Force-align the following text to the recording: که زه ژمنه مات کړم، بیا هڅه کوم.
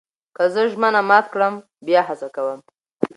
که 0.35 0.43
زه 0.53 0.61
ژمنه 0.71 1.01
مات 1.09 1.25
کړم، 1.33 1.53
بیا 1.85 2.01
هڅه 2.09 2.27
کوم. 2.35 2.59